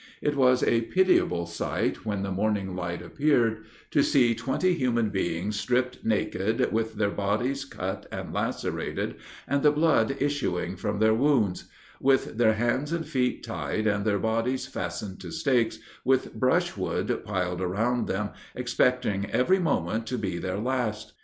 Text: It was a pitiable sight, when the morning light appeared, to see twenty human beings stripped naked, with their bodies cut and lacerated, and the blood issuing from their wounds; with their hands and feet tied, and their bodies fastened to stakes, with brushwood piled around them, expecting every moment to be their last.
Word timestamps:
It 0.19 0.35
was 0.35 0.63
a 0.63 0.81
pitiable 0.81 1.45
sight, 1.45 2.07
when 2.07 2.23
the 2.23 2.31
morning 2.31 2.75
light 2.75 3.03
appeared, 3.03 3.65
to 3.91 4.01
see 4.01 4.33
twenty 4.33 4.73
human 4.73 5.11
beings 5.11 5.59
stripped 5.59 6.03
naked, 6.03 6.71
with 6.71 6.95
their 6.95 7.11
bodies 7.11 7.65
cut 7.65 8.07
and 8.11 8.33
lacerated, 8.33 9.17
and 9.47 9.61
the 9.61 9.69
blood 9.71 10.17
issuing 10.19 10.75
from 10.75 10.97
their 10.97 11.13
wounds; 11.13 11.65
with 11.99 12.39
their 12.39 12.55
hands 12.55 12.91
and 12.91 13.07
feet 13.07 13.43
tied, 13.43 13.85
and 13.85 14.03
their 14.03 14.17
bodies 14.17 14.65
fastened 14.65 15.19
to 15.19 15.29
stakes, 15.29 15.77
with 16.03 16.33
brushwood 16.33 17.23
piled 17.23 17.61
around 17.61 18.07
them, 18.07 18.29
expecting 18.55 19.29
every 19.29 19.59
moment 19.59 20.07
to 20.07 20.17
be 20.17 20.39
their 20.39 20.57
last. 20.57 21.13